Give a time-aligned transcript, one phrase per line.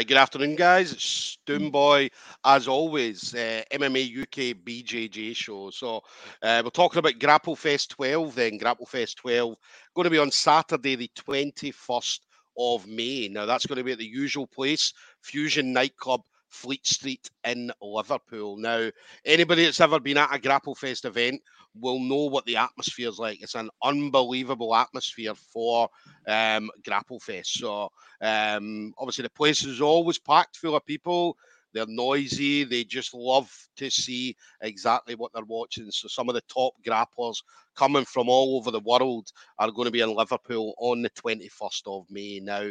[0.00, 0.92] Uh, good afternoon, guys.
[0.92, 2.10] It's Stoomboy,
[2.46, 5.68] as always, uh, MMA UK BJJ show.
[5.68, 6.00] So
[6.42, 8.56] uh, we're talking about Grapple Fest 12 then.
[8.56, 9.54] Grapple Fest 12
[9.94, 12.20] going to be on Saturday, the 21st
[12.56, 13.28] of May.
[13.28, 18.56] Now, that's going to be at the usual place, Fusion Nightclub, Fleet Street in Liverpool.
[18.56, 18.90] Now,
[19.24, 21.40] anybody that's ever been at a Grapple Fest event
[21.78, 23.42] will know what the atmosphere is like.
[23.42, 25.88] It's an unbelievable atmosphere for
[26.26, 27.54] um, Grapple Fest.
[27.54, 31.36] So, um, obviously, the place is always packed full of people.
[31.72, 32.64] They're noisy.
[32.64, 35.90] They just love to see exactly what they're watching.
[35.90, 37.36] So, some of the top grapplers
[37.76, 41.82] coming from all over the world are going to be in Liverpool on the 21st
[41.86, 42.40] of May.
[42.40, 42.70] Now,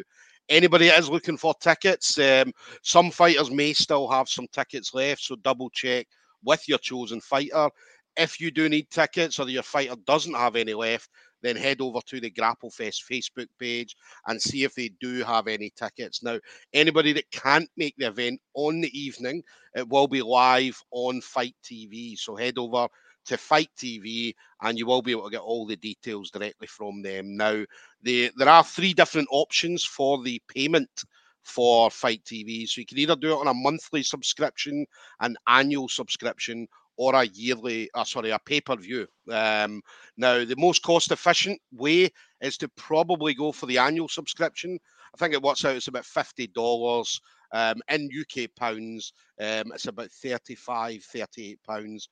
[0.49, 2.51] anybody that is looking for tickets, um,
[2.83, 6.07] some fighters may still have some tickets left, so double check
[6.43, 7.69] with your chosen fighter.
[8.17, 11.09] If you do need tickets or your fighter doesn't have any left,
[11.41, 13.95] then head over to the Grapple Fest Facebook page
[14.27, 16.21] and see if they do have any tickets.
[16.21, 16.39] Now,
[16.73, 21.55] anybody that can't make the event on the evening, it will be live on Fight
[21.63, 22.17] TV.
[22.17, 22.87] So head over
[23.29, 27.01] to Fight TV, and you will be able to get all the details directly from
[27.01, 27.37] them.
[27.37, 27.63] Now,
[28.03, 31.03] the, there are three different options for the payment
[31.43, 32.67] for Fight TV.
[32.67, 34.85] So you can either do it on a monthly subscription,
[35.19, 39.07] an annual subscription, or a yearly, uh, sorry, a pay per view.
[39.31, 39.81] Um,
[40.17, 42.09] now, the most cost efficient way
[42.41, 44.77] is to probably go for the annual subscription.
[45.13, 49.13] I think it works out it's about fifty dollars um, in UK pounds.
[49.39, 52.09] Um, it's about 35, 38 pounds.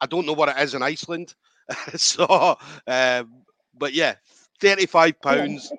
[0.00, 1.34] I don't know what it is in Iceland.
[1.96, 3.32] so, um,
[3.76, 4.14] but yeah,
[4.60, 5.72] thirty-five pounds.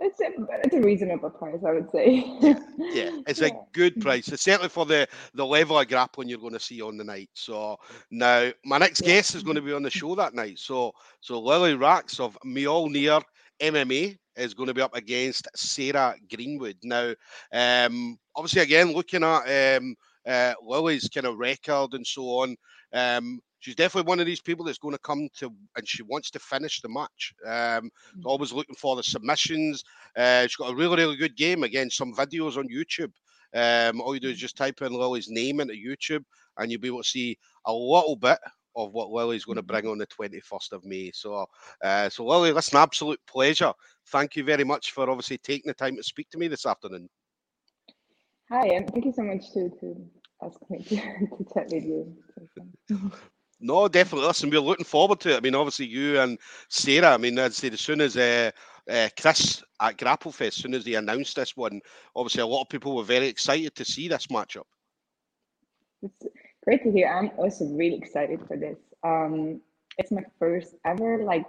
[0.00, 0.26] It's a,
[0.64, 2.24] it's a reasonable price, I would say.
[2.40, 3.48] yeah, it's yeah.
[3.48, 4.28] a good price.
[4.28, 7.30] It's certainly for the the level of grappling you're going to see on the night.
[7.34, 7.78] So
[8.10, 10.58] now my next guest is going to be on the show that night.
[10.58, 13.22] So so Lily Racks of Mjolnir
[13.60, 16.76] MMA is going to be up against Sarah Greenwood.
[16.84, 17.14] Now,
[17.52, 19.96] um, obviously, again looking at um,
[20.26, 22.56] uh, Lily's kind of record and so on.
[22.92, 26.30] Um, she's definitely one of these people that's going to come to and she wants
[26.30, 27.34] to finish the match.
[27.44, 28.24] Um, mm.
[28.24, 29.84] always looking for the submissions.
[30.16, 31.62] Uh, she's got a really, really good game.
[31.62, 33.12] Again, some videos on YouTube.
[33.54, 34.40] Um, all you do is mm.
[34.40, 36.24] just type in Lily's name into YouTube
[36.58, 38.38] and you'll be able to see a little bit
[38.76, 39.90] of what Lily's going to bring mm-hmm.
[39.90, 41.10] on the 21st of May.
[41.12, 41.46] So,
[41.82, 43.72] uh, so Lily, that's an absolute pleasure.
[44.06, 47.08] Thank you very much for obviously taking the time to speak to me this afternoon.
[48.50, 49.96] Hi, and thank you so much to, to
[50.42, 52.16] ask me to, to chat with you.
[53.60, 54.28] No, definitely.
[54.28, 55.36] Listen, we're looking forward to it.
[55.36, 56.38] I mean, obviously, you and
[56.68, 57.14] Sarah.
[57.14, 58.50] I mean, I'd say as soon as uh,
[58.88, 61.80] uh, Chris at Grapplefest, as soon as they announced this one,
[62.14, 64.62] obviously, a lot of people were very excited to see this matchup.
[66.02, 66.26] It's
[66.64, 67.08] great to hear.
[67.08, 68.78] I'm also really excited for this.
[69.02, 69.60] Um,
[69.98, 71.46] it's my first ever like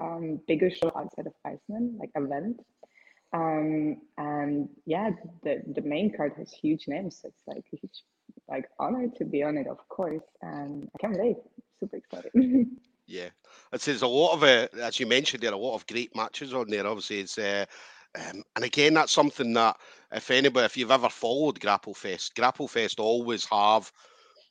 [0.00, 2.60] um, bigger show outside of Iceland, like event.
[3.32, 5.10] Um, and yeah,
[5.44, 7.20] the the main card has huge names.
[7.22, 8.02] So it's like a huge
[8.48, 11.36] like honored to be on it, of course, and I can't wait.
[11.80, 12.32] Super excited.
[13.06, 13.28] yeah,
[13.72, 16.14] it's there's a lot of uh, as you mentioned there, are a lot of great
[16.14, 16.86] matches on there.
[16.86, 17.64] Obviously, it's uh,
[18.18, 19.76] um, and again that's something that
[20.12, 23.90] if anybody, if you've ever followed Grapple Fest, Grapple Fest always have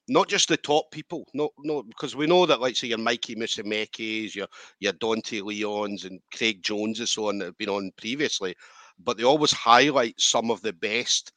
[0.07, 3.35] not just the top people, no, no, because we know that, like, say, your Mikey
[3.35, 4.47] Musumecis, your
[4.79, 8.55] your Dante Leons, and Craig Jones, and so on that have been on previously,
[9.03, 11.31] but they always highlight some of the best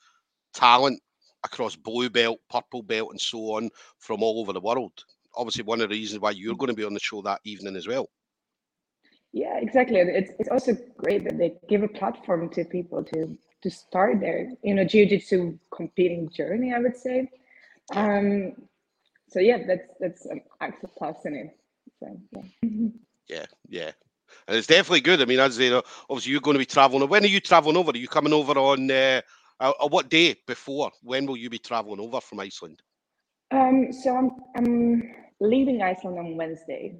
[0.55, 1.01] talent
[1.45, 4.93] across blue belt, purple belt, and so on from all over the world.
[5.37, 7.77] Obviously, one of the reasons why you're going to be on the show that evening
[7.77, 8.09] as well.
[9.33, 9.99] Yeah, exactly.
[9.99, 14.51] It's it's also great that they give a platform to people to to start their
[14.63, 16.73] you know jiu-jitsu competing journey.
[16.73, 17.31] I would say.
[17.95, 18.53] Um,
[19.29, 21.59] so yeah, that's that's an access plus in it.
[21.99, 22.21] So,
[22.63, 22.89] yeah.
[23.29, 23.91] yeah, yeah.
[24.47, 25.21] And it's definitely good.
[25.21, 27.09] I mean, as you know, obviously you're going to be traveling.
[27.09, 27.91] When are you traveling over?
[27.91, 29.21] Are you coming over on uh,
[29.61, 30.91] uh, uh, what day before?
[31.03, 32.83] When will you be traveling over from Iceland?
[33.51, 36.97] Um, so I'm I'm leaving Iceland on Wednesday.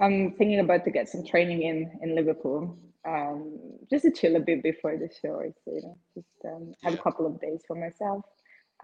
[0.00, 3.58] I'm thinking about to get some training in in Liverpool, um,
[3.88, 5.42] just to chill a bit before the show.
[5.64, 6.98] So, you know, just um, have yeah.
[6.98, 8.24] a couple of days for myself.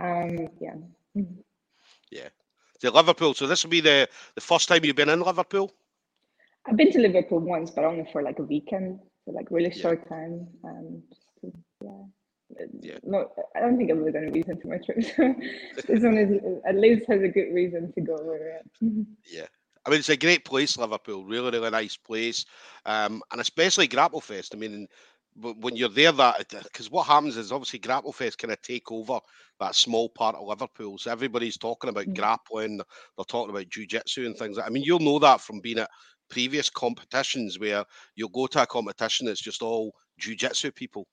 [0.00, 0.74] Um, yeah.
[2.10, 2.28] Yeah.
[2.80, 3.34] To Liverpool.
[3.34, 5.72] So this will be the the first time you've been in Liverpool.
[6.66, 9.82] I've been to Liverpool once, but only for like a weekend, so like really yeah.
[9.82, 10.46] short time.
[10.64, 11.52] Um, just to,
[11.82, 12.04] yeah
[12.80, 12.98] yeah.
[13.02, 14.98] No, I don't think I'm going to reason to my trip.
[15.86, 18.60] this one is at least has a good reason to go where
[19.26, 19.46] Yeah.
[19.84, 21.24] I mean, it's a great place, Liverpool.
[21.24, 22.44] Really, really nice place,
[22.86, 24.54] um, and especially Grapplefest.
[24.54, 24.86] I mean,
[25.34, 29.18] when you're there, that because what happens is obviously Grapplefest kind of take over
[29.58, 30.98] that small part of Liverpool.
[30.98, 32.14] So everybody's talking about mm-hmm.
[32.14, 34.56] grappling, they're talking about jiu-jitsu and things.
[34.56, 35.90] Like, I mean, you'll know that from being at
[36.30, 37.84] previous competitions where
[38.14, 41.08] you'll go to a competition that's just all jiu-jitsu people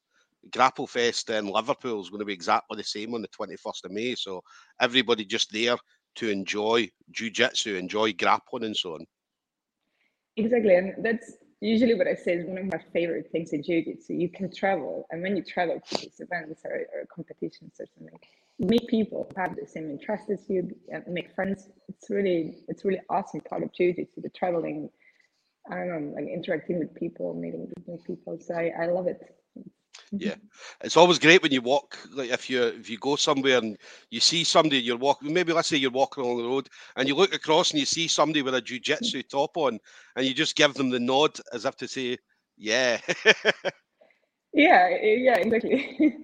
[0.52, 3.92] Grapple Fest in Liverpool is going to be exactly the same on the 21st of
[3.92, 4.16] May.
[4.16, 4.42] So
[4.82, 5.78] everybody just there
[6.16, 9.06] to enjoy jiu-jitsu, enjoy grappling and so on.
[10.38, 10.76] Exactly.
[10.76, 14.14] And that's usually what I say is one of my favorite things in jiu-jitsu.
[14.14, 15.06] You can travel.
[15.12, 18.18] And when you travel to these events or, or competitions or something,
[18.60, 20.70] meet people who have the same interests as you,
[21.08, 21.70] make friends.
[21.88, 24.90] It's really, it's really awesome part of jiu-jitsu, the traveling,
[25.70, 28.38] I don't know, like interacting with people, meeting new people.
[28.42, 29.22] So I, I love it.
[30.14, 30.28] Mm-hmm.
[30.28, 30.36] Yeah,
[30.82, 31.98] it's always great when you walk.
[32.12, 33.78] Like if you if you go somewhere and
[34.10, 35.34] you see somebody, you're walking.
[35.34, 38.08] Maybe let's say you're walking along the road and you look across and you see
[38.08, 39.38] somebody with a jujitsu mm-hmm.
[39.38, 39.80] top on,
[40.16, 42.18] and you just give them the nod as if to say,
[42.58, 43.00] "Yeah."
[44.54, 45.98] yeah, yeah, exactly.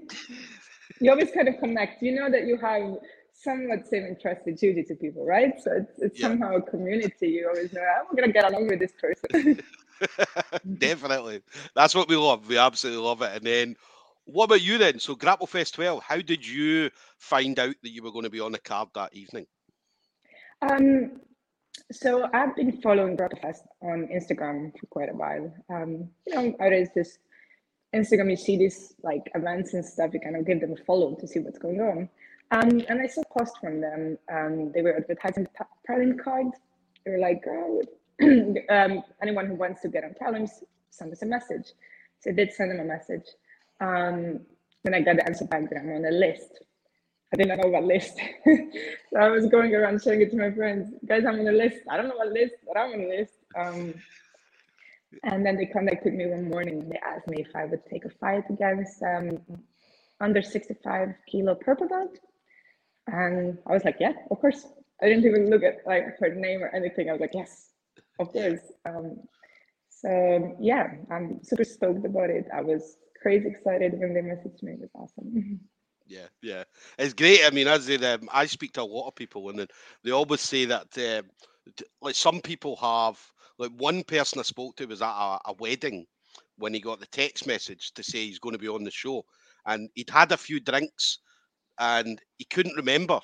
[1.00, 2.02] you always kind of connect.
[2.02, 2.98] You know that you have
[3.36, 5.54] somewhat same interest in jiu-jitsu people, right?
[5.62, 6.30] So it's, it's yeah.
[6.30, 7.28] somehow a community.
[7.28, 9.62] You always know I'm gonna get along with this person.
[10.78, 11.42] Definitely.
[11.76, 12.48] That's what we love.
[12.48, 13.36] We absolutely love it.
[13.36, 13.76] And then
[14.26, 15.00] what about you then?
[15.00, 18.40] So Grapple Fest 12, how did you find out that you were going to be
[18.40, 19.46] on the card that evening?
[20.62, 21.22] Um,
[21.92, 25.54] so I've been following Grapple Fest on Instagram for quite a while.
[25.70, 27.20] Um, you know, there's this
[27.94, 31.16] Instagram, you see these like events and stuff, you kind of give them a follow
[31.16, 32.10] to see what's going on.
[32.52, 34.18] Um, and I saw a post from them.
[34.32, 35.48] Um, they were advertising
[35.86, 36.58] talent cards.
[37.06, 37.82] They were like, oh,
[38.70, 41.74] um, anyone who wants to get on Talons, send us a message.
[42.20, 43.26] So I did send them a message.
[43.82, 44.42] Um,
[44.84, 46.60] then I got the answer back that I'm on a list.
[47.34, 48.18] I didn't know what list.
[48.46, 50.94] so I was going around showing it to my friends.
[51.06, 51.80] Guys, I'm on a list.
[51.90, 53.34] I don't know what list, but I'm on a list.
[53.58, 53.94] Um,
[55.24, 58.06] and then they contacted me one morning and they asked me if I would take
[58.06, 59.40] a fight against um,
[60.22, 62.18] under 65 kilo purple belt.
[63.08, 64.66] And I was like, yeah, of course.
[65.02, 67.10] I didn't even look at like her name or anything.
[67.10, 67.72] I was like, yes,
[68.20, 68.62] of course.
[68.86, 69.18] Um,
[69.90, 72.46] so yeah, I'm super stoked about it.
[72.54, 74.74] I was crazy excited when they messaged me.
[74.74, 75.60] It was awesome.
[76.08, 76.64] Yeah, yeah,
[77.00, 77.42] it's great.
[77.44, 79.68] I mean, as in, um, I speak to a lot of people, and
[80.04, 81.24] they always say that, uh,
[82.00, 83.20] like, some people have,
[83.58, 86.06] like, one person I spoke to was at a, a wedding
[86.60, 89.26] when he got the text message to say he's going to be on the show,
[89.66, 91.20] and he'd had a few drinks,
[91.80, 93.20] and he couldn't remember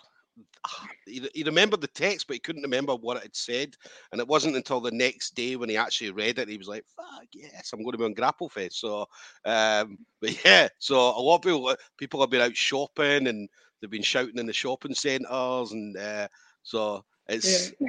[1.05, 3.75] he, he remembered the text, but he couldn't remember what it had said.
[4.11, 6.85] And it wasn't until the next day when he actually read it, he was like,
[6.95, 9.07] "Fuck yes, I'm going to be on Grapple Fest." So,
[9.45, 13.49] um, but yeah, so a lot of people people have been out shopping and
[13.81, 16.27] they've been shouting in the shopping centres, and uh,
[16.63, 17.87] so it's yeah.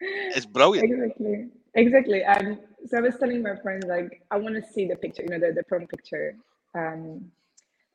[0.00, 0.90] it's brilliant.
[0.90, 2.24] Exactly, exactly.
[2.24, 5.28] Um, so I was telling my friends like, I want to see the picture, you
[5.28, 6.36] know, the the prom picture.
[6.74, 7.30] Um,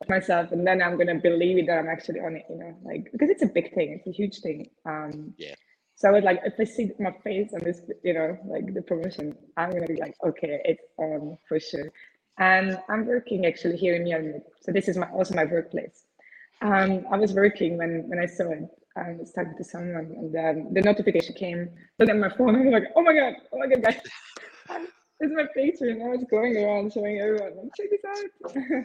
[0.06, 3.10] myself and then i'm going to believe that i'm actually on it you know like
[3.10, 5.54] because it's a big thing it's a huge thing um yeah.
[5.96, 8.82] so i was like if i see my face on this you know like the
[8.82, 11.90] promotion i'm going to be like okay it's on for sure.
[12.38, 14.40] And i'm working actually here in Mjölnir.
[14.60, 16.04] so this is my also my workplace.
[16.62, 20.34] Um i was working when when i saw it I was talking to someone and
[20.36, 23.58] um, the notification came look at my phone and i'm like oh my god oh
[23.58, 24.00] my god guys.
[25.20, 28.84] This is my picture and i was going around showing everyone check this out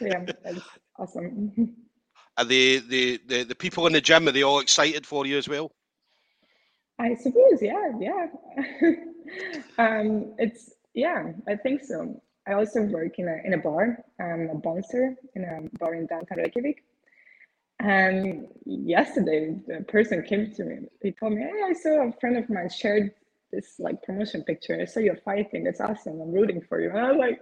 [0.00, 0.60] yeah, that's
[0.98, 1.76] awesome.
[2.36, 5.38] Are the, the, the, the people in the gym, are they all excited for you
[5.38, 5.70] as well?
[6.98, 8.26] I suppose, yeah, yeah.
[9.78, 12.20] um, it's, yeah, I think so.
[12.46, 16.06] I also work in a, in a bar, um, a bouncer in a bar in
[16.06, 16.82] downtown Reykjavik.
[17.80, 20.88] And yesterday, the person came to me.
[21.02, 23.12] He told me, "Hey, I saw a friend of mine shared
[23.50, 24.78] this like promotion picture.
[24.80, 25.64] I saw you fighting.
[25.64, 26.20] That's awesome.
[26.20, 27.40] I'm rooting for you." And I was like,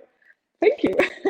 [0.62, 0.94] Thank you.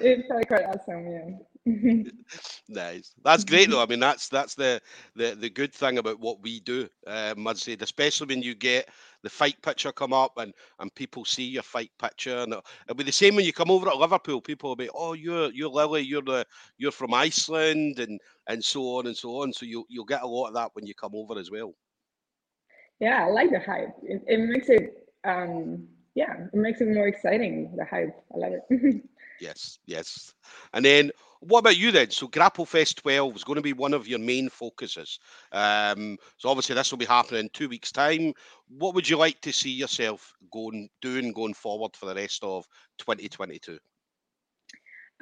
[0.00, 1.10] it felt quite awesome.
[1.10, 1.30] Yeah.
[2.68, 3.12] nice.
[3.24, 3.82] That's great though.
[3.82, 4.80] I mean, that's that's the
[5.16, 6.88] the the good thing about what we do.
[7.08, 8.88] Um, I'd especially when you get
[9.24, 12.96] the fight picture come up and and people see your fight picture, and it'll, it'll
[12.96, 14.40] be the same when you come over to Liverpool.
[14.40, 16.46] People will be, oh, you're you're Lily, you're the
[16.78, 19.52] you're from Iceland, and and so on and so on.
[19.52, 21.74] So you you'll get a lot of that when you come over as well.
[23.00, 23.96] Yeah, I like the hype.
[24.04, 27.74] It, it makes it um yeah, it makes it more exciting.
[27.76, 29.02] The hype, I love it.
[29.40, 30.34] yes, yes.
[30.72, 32.10] And then what about you then?
[32.10, 35.18] So Grapple Fest 12 is going to be one of your main focuses.
[35.52, 38.34] Um, so obviously this will be happening in two weeks' time.
[38.68, 42.66] What would you like to see yourself going doing going forward for the rest of
[42.98, 43.78] 2022?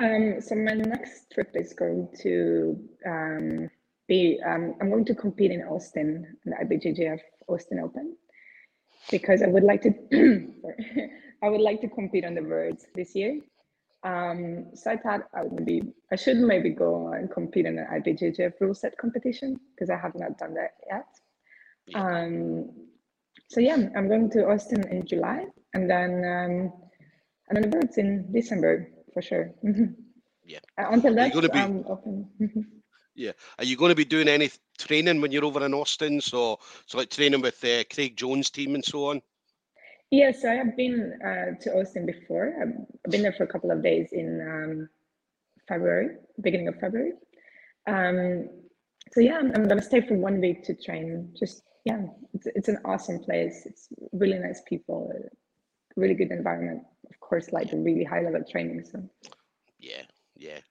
[0.00, 3.70] Um, so my next trip is going to um,
[4.06, 8.16] be um, I'm going to compete in Austin, the IBJJF Austin Open
[9.10, 9.92] because I would like to
[11.42, 13.40] I would like to compete on the Worlds this year.
[14.04, 17.86] Um, so I thought I would maybe I should maybe go and compete in an
[17.92, 21.06] IBJJF rule set competition because I have not done that yet.
[21.94, 22.70] Um,
[23.48, 26.72] so yeah, I'm going to Austin in July and then um,
[27.48, 29.52] and then the Worlds in December for sure.
[30.48, 30.60] Yeah.
[30.78, 32.66] until that, You're gonna be- I'm open.
[33.18, 33.32] Yeah.
[33.58, 36.20] Are you going to be doing any training when you're over in Austin?
[36.20, 39.20] So, so like training with uh, Craig Jones' team and so on.
[40.10, 42.54] Yes, I have been uh, to Austin before.
[42.62, 44.88] I've been there for a couple of days in um,
[45.66, 47.12] February, beginning of February.
[47.88, 48.48] Um,
[49.12, 51.34] so yeah, I'm, I'm gonna stay for one week to train.
[51.38, 53.64] Just yeah, it's it's an awesome place.
[53.66, 55.12] It's really nice people,
[55.96, 56.84] really good environment.
[57.10, 58.84] Of course, like really high level training.
[58.84, 59.37] So Yeah, yeah.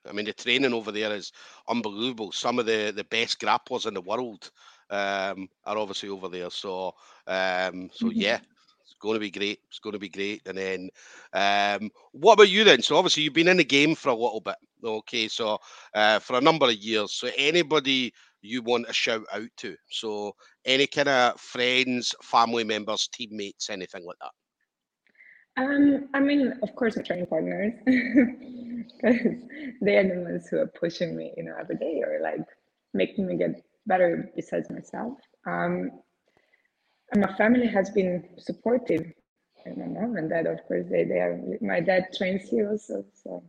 [0.07, 1.31] I mean, the training over there is
[1.67, 2.31] unbelievable.
[2.31, 4.49] Some of the the best grapplers in the world
[4.89, 6.49] um, are obviously over there.
[6.49, 6.93] So,
[7.27, 8.11] um, so Mhm.
[8.11, 8.39] yeah,
[8.83, 9.59] it's going to be great.
[9.69, 10.41] It's going to be great.
[10.45, 10.89] And then,
[11.33, 12.81] um, what about you then?
[12.81, 14.55] So, obviously, you've been in the game for a little bit.
[14.83, 15.57] Okay, so
[15.93, 17.13] uh, for a number of years.
[17.13, 19.75] So, anybody you want to shout out to?
[19.89, 20.35] So,
[20.65, 24.31] any kind of friends, family members, teammates, anything like that?
[25.57, 27.73] Um, I mean, of course, my training partners,
[29.01, 29.21] because
[29.81, 32.45] they are the ones who are pushing me, you know, every day or like
[32.93, 35.17] making me get better besides myself.
[35.45, 35.91] Um,
[37.11, 39.05] and my family has been supportive.
[39.65, 43.05] And my mom and dad, of course, they, they are, my dad trains here also.
[43.13, 43.43] So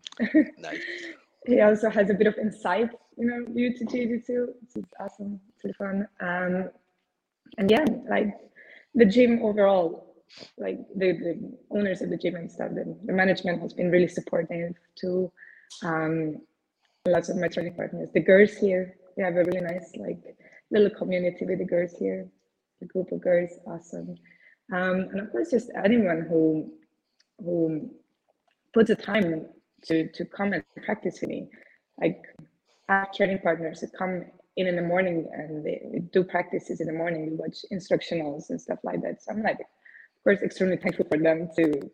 [0.59, 0.81] Nice.
[1.47, 5.41] he also has a bit of insight, you know, due to jiu-jitsu, which is awesome,
[5.55, 6.09] it's really fun.
[6.21, 6.71] Um,
[7.57, 8.35] and yeah, like
[8.95, 10.08] the gym overall,
[10.59, 14.09] like the, the owners of the gym and stuff, the, the management has been really
[14.09, 15.33] supportive to
[15.83, 16.41] um,
[17.07, 18.09] lots of my training partners.
[18.15, 20.21] The girls here, we have a really nice like
[20.71, 22.29] little community with the girls here,
[22.81, 24.15] the group of girls, awesome.
[24.73, 26.73] Um, and of course, just anyone who
[27.43, 27.91] who
[28.75, 29.47] puts the time
[29.85, 31.49] to to come and practice with me.
[32.01, 32.23] Like
[32.89, 34.25] I have training partners that come
[34.57, 37.31] in in the morning and they do practices in the morning.
[37.31, 39.23] We watch instructionals and stuff like that.
[39.23, 39.59] So I'm like,
[40.29, 41.91] course, extremely thankful for them to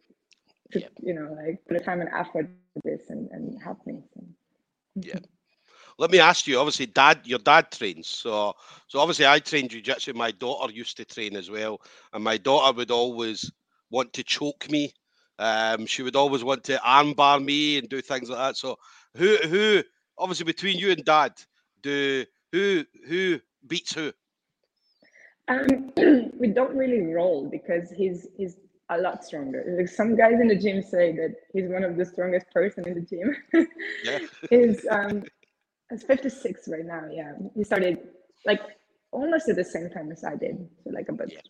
[0.73, 0.93] to Yep.
[1.03, 4.03] you know like put the time and effort to this and, and help me.
[4.97, 5.21] Yeah.
[5.97, 6.59] Let me ask you.
[6.59, 8.09] Obviously, dad, your dad trains.
[8.09, 8.55] So,
[8.89, 10.13] so obviously, I train jujitsu.
[10.15, 11.81] My daughter used to train as well,
[12.13, 13.53] and my daughter would always
[13.91, 14.93] want to choke me.
[15.39, 18.57] Um, she would always want to armbar me and do things like that.
[18.57, 18.77] So,
[19.17, 19.85] who, who,
[20.19, 21.33] obviously, between you and dad,
[21.83, 24.13] do who, who beats who?
[25.49, 25.93] Um,
[26.39, 28.57] we don't really roll because he's he's
[28.91, 29.65] a lot stronger.
[29.79, 32.95] Like some guys in the gym say that he's one of the strongest person in
[32.95, 33.37] the gym.
[34.05, 34.19] Yeah.
[34.51, 35.23] he's um
[35.91, 37.05] he's 56 right now.
[37.11, 37.99] Yeah, he started
[38.47, 38.61] like
[39.13, 40.69] almost at the same time as I did.
[40.83, 41.41] So like about Yeah.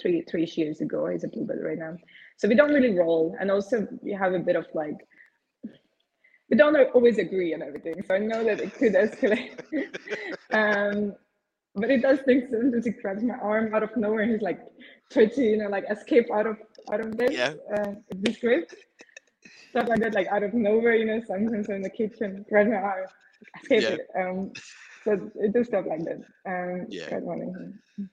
[0.00, 1.06] three three years ago.
[1.08, 1.96] He's a blue belt right now.
[2.36, 4.96] So we don't really roll, and also we have a bit of like
[6.50, 8.02] we don't always agree on everything.
[8.06, 9.60] So I know that it could escalate.
[10.52, 11.14] um,
[11.80, 14.60] but it does things sometimes he grabs my arm out of nowhere and he's like
[15.12, 16.56] try to you know like escape out of
[16.92, 17.54] out of this Yeah.
[17.74, 18.68] uh, this grip
[19.70, 22.76] stuff like that like out of nowhere you know sometimes in the kitchen grab my
[22.76, 23.06] arm
[23.60, 23.90] escape Yeah.
[23.90, 24.50] it um
[25.04, 27.08] so it does stuff like that um Yeah.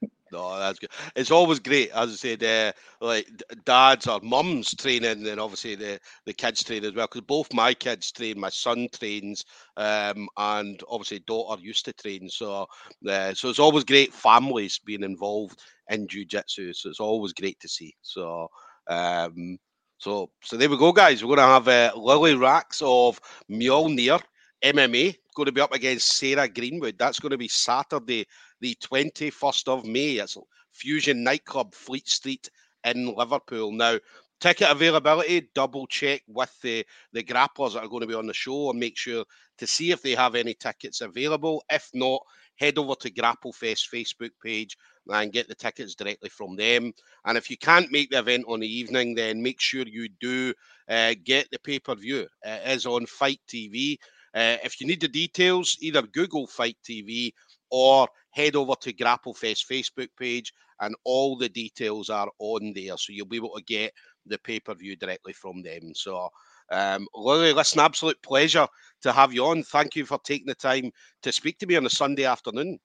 [0.36, 0.92] No, that's good.
[1.16, 2.74] It's always great, as I said, uh,
[3.06, 3.28] like
[3.66, 7.08] dads or mums training, and obviously the the kids train as well.
[7.08, 9.46] Because both my kids train, my son trains,
[9.78, 12.30] um, and obviously daughter used to train.
[12.30, 12.68] So,
[13.10, 16.76] uh, so it's always great families being involved in jujitsu.
[16.76, 17.96] So it's always great to see.
[18.02, 18.50] So,
[18.88, 19.58] um,
[19.98, 21.24] so so there we go, guys.
[21.24, 24.22] We're gonna have uh, Lily Racks of Mjolnir
[24.64, 26.96] MMA going to be up against Sarah Greenwood.
[26.98, 28.26] That's going to be Saturday
[28.62, 30.14] the 21st of May.
[30.14, 30.38] It's
[30.72, 32.50] Fusion Nightclub, Fleet Street
[32.84, 33.72] in Liverpool.
[33.72, 33.98] Now,
[34.40, 38.34] ticket availability, double check with the, the grapplers that are going to be on the
[38.34, 39.26] show and make sure
[39.58, 41.64] to see if they have any tickets available.
[41.72, 42.22] If not,
[42.58, 46.94] head over to Grapplefest Facebook page and get the tickets directly from them.
[47.26, 50.54] And if you can't make the event on the evening, then make sure you do
[50.90, 52.28] uh, get the pay per view.
[52.44, 53.98] It is on Fight TV.
[54.34, 57.32] Uh, if you need the details, either Google Fight TV
[57.72, 62.98] or head over to Grapplefest Facebook page, and all the details are on there.
[62.98, 63.94] So you'll be able to get
[64.26, 65.94] the pay per view directly from them.
[65.96, 66.30] So,
[66.72, 68.68] um, Lily, listen, absolute pleasure
[69.02, 69.64] to have you on.
[69.64, 70.92] Thank you for taking the time
[71.24, 72.80] to speak to me on a Sunday afternoon.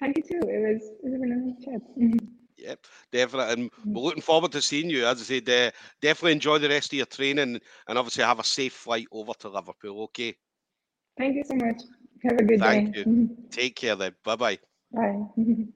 [0.00, 1.80] thank you too it was it was a really nice chat
[2.58, 3.52] Yep, definitely.
[3.52, 5.04] And we're looking forward to seeing you.
[5.04, 5.70] As I said, uh,
[6.00, 9.48] definitely enjoy the rest of your training and obviously have a safe flight over to
[9.48, 10.02] Liverpool.
[10.04, 10.36] Okay,
[11.18, 11.82] thank you so much
[12.24, 12.92] have a good day.
[12.92, 13.34] Thank day mm-hmm.
[13.50, 14.14] take care then.
[14.24, 14.58] Bye bye.
[15.36, 15.72] bye